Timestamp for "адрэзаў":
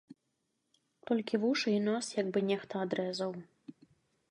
2.87-3.31